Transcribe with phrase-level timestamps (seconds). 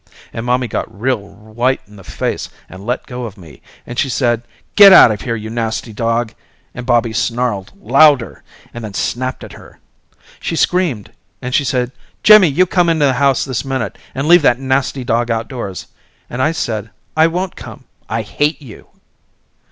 [0.33, 4.09] And mommy got real white in the face and let go of me and she
[4.09, 4.41] said
[4.75, 6.33] get out of here you nasty dog
[6.73, 8.41] and Bobby snarled louder
[8.73, 9.77] and then snapped at her.
[10.39, 11.91] She screamed and she said
[12.23, 15.85] Jimmy you come in the house this minute and leave that nasty dog outdoors
[16.31, 18.87] and I said I won't come, I hate you.